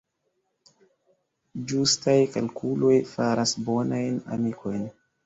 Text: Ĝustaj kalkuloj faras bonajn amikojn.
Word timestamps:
Ĝustaj 1.71 2.15
kalkuloj 2.37 2.95
faras 3.11 3.55
bonajn 3.69 4.17
amikojn. 4.39 4.83